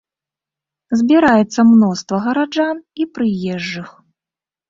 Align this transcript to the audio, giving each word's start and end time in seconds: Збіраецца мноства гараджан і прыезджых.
Збіраецца 1.01 1.59
мноства 1.71 2.15
гараджан 2.27 2.77
і 3.05 3.09
прыезджых. 3.17 3.89